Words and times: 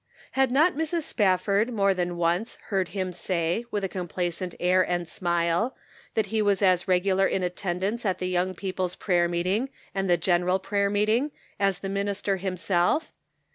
Had 0.31 0.49
not 0.51 0.73
Mrs. 0.73 1.03
Spafford 1.03 1.71
more 1.71 1.93
than 1.93 2.17
once 2.17 2.55
heard 2.69 2.87
him 2.87 3.11
say, 3.13 3.65
with 3.69 3.83
a 3.83 3.87
complacent 3.87 4.55
air 4.59 4.81
and 4.81 5.07
smile, 5.07 5.75
that 6.15 6.25
he 6.33 6.41
was 6.41 6.63
as 6.63 6.87
regular 6.87 7.27
in 7.27 7.43
attendance 7.43 8.03
at 8.03 8.17
the 8.17 8.25
young 8.27 8.55
people's 8.55 8.95
prayer 8.95 9.27
meeting 9.27 9.69
and 9.93 10.09
the 10.09 10.17
general 10.17 10.57
prayer 10.57 10.89
meeting 10.89 11.29
as 11.59 11.81
the 11.81 11.87
minister 11.89 12.37
himself? 12.37 13.11